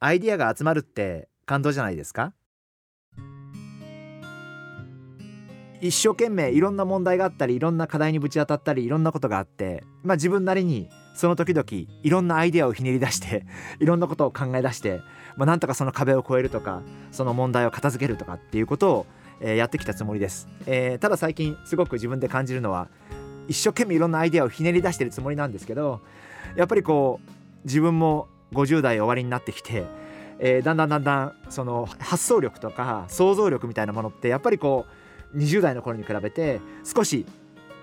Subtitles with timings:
[0.00, 2.32] アイディアが集まるって感動じゃないですか？
[5.80, 11.64] 一生懸命いろんな問題があったりいろんな課題にぶち当たったりいろんなことがあってまあ自分なりにその時々
[12.02, 13.44] いろんなアイデアをひねり出して
[13.78, 15.00] いろんなことを考え出して、
[15.36, 19.06] まあ、なんとかその壁を越えるとかその問題を片付けるとかっていうことを、
[19.40, 22.88] えー、やってきたつもりです、えー、ただ最近すごく自分で感じるのは
[23.46, 26.00] 一生懸命いろんなアイデアをひねり出してるつもりなんですけど
[26.56, 27.30] やっぱりこう
[27.64, 29.84] 自分も50代終わりになってきて、
[30.38, 34.86] えー、だんだんだんだんその発想力とか想像力みたいなものってやっぱりこ
[35.34, 37.26] う20代の頃に比べて少し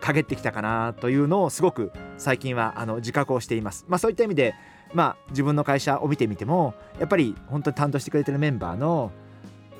[0.01, 3.85] 陰ってきたかなというのをすごく最近はあの自覚をしています。
[3.87, 4.53] まあ、そういった意味で、
[4.93, 9.11] まあ、自分の会社を見てみてもやっぱり本当に担当してくれてるメンバーの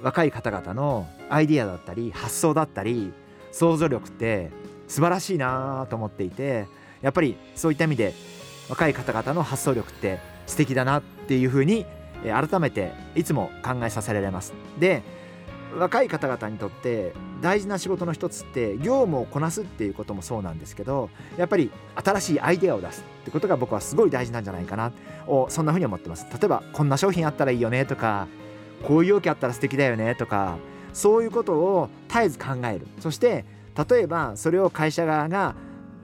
[0.02, 3.14] 若い方々のアイディアだったり発想だったり
[3.52, 4.52] 想像力って
[4.88, 6.68] 素晴らしいなと思っていて
[7.02, 8.14] やっぱりそういった意味で
[8.70, 11.86] 若い方々の発想力って素敵だなっていうふうに
[12.24, 14.54] 改めていつも考えさせられます。
[14.80, 15.04] で
[15.78, 24.94] 若い方々にとって大事な仕事の一つって業務をこなすっていうこともそうなんですけどやっぱり新しいアイデアを出すってことが僕はすごい大事なんじゃないかな
[25.28, 28.28] をそんなふうに思ってます例えばこんな商品あったらいいよねとか
[28.84, 30.58] こういう容器あったら素敵だよねとか
[30.94, 33.44] そういうことを絶えず考えるそして
[33.90, 35.56] 例えばそれを会社側が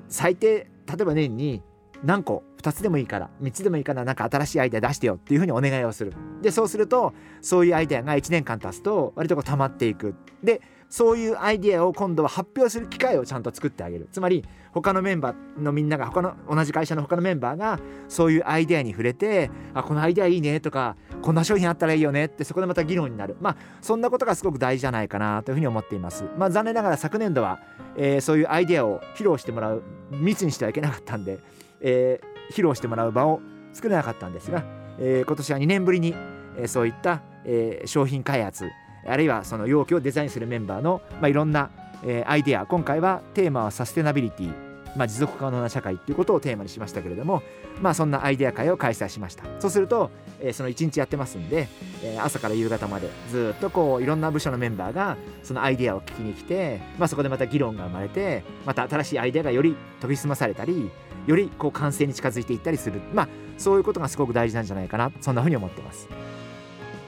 [0.09, 1.61] 最低例えば年に
[2.03, 6.13] 何個2つでもいいから3つでもいいからなんか新しいアイデア出してよっていうふうにお願いをする。
[6.41, 10.15] でそうするとそういうアイデアが1年間経つと割とこう溜まっていく。
[10.43, 10.61] で
[10.91, 14.09] そういうアイデアを今度は発表する機会をちゃんと作ってあげる。
[14.11, 17.79] つまり他のメンバーのみんなが他の同じ会社の他のメンバーが
[18.09, 23.37] そういうアイデアに触れてあこのアイデアいいねとかこんな商品あったらいいよねってそこでまた議論になる。
[23.39, 26.25] まあそんなことがすごく大事じゃないかなというふうに思っています。
[26.37, 27.61] まあ残念ながら昨年度は、
[27.95, 31.39] えー、そういうアイデアを披露してもらう密にしてはいけなかったんで、
[31.79, 33.41] えー披露してもらう場を
[33.73, 34.63] 作れなかったんですが、
[34.99, 36.13] えー、今年は2年ぶりに、
[36.57, 38.69] えー、そういった、えー、商品開発
[39.07, 41.71] あるいはその容器をデザインするメンバーの、まあ、いろんな、
[42.03, 44.53] えー、アイデア今回はテーマはサステナビリティ、
[44.95, 47.41] まあ、持続可能な社会ということをテーマにしましたけれども、
[47.81, 49.43] まあ、そんなアイデア会を開催しました。
[49.59, 51.67] そうすると、えー、その1日やってますんで、
[52.03, 60.91] えー、朝から夕方までずっとこういろんな部署のメンバーがそのアイデアを聞きに来て、まあ、そこでまた議論が生まれてまた新しいアイデアがより研ぎ澄まされたり
[61.27, 63.01] よりこう完成に近づいていったりする。
[63.13, 65.11] まあそういうことがすごく大事なんじゃないかな。
[65.21, 66.07] そんなふうに思ってます。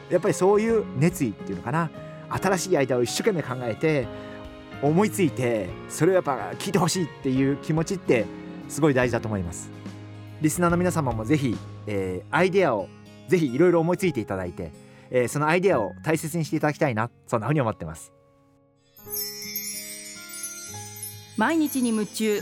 [0.09, 1.89] やっぱりそういう熱意っていうのかな。
[2.29, 4.07] 新しいアイデアを一生懸命考えて
[4.81, 8.25] 思いついてそれをやっぱ聞いてほしいっていう気持ちって
[8.69, 9.69] すごい大事だと思います。
[10.41, 11.55] リスナーの皆様もぜひ、
[11.87, 12.89] えー、アイデアを
[13.27, 14.71] ぜひいろいろ思いついていただいて、
[15.09, 17.09] えー、そのアイデアを大切にしていただきたいな。
[17.27, 18.11] そんなふうに思ってます。
[21.37, 22.41] 毎日に夢中。